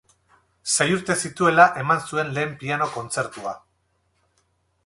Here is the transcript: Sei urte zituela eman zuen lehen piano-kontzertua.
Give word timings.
Sei 0.75 0.87
urte 0.93 1.17
zituela 1.27 1.67
eman 1.83 2.01
zuen 2.07 2.33
lehen 2.39 2.57
piano-kontzertua. 2.63 3.55